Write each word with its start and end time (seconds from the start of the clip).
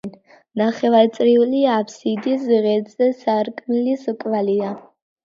ნახევარწრიული 0.59 1.59
აფსიდის 1.73 2.47
ღერძზე 2.53 3.11
სარკმლის 3.21 4.09
კვალია. 4.25 4.73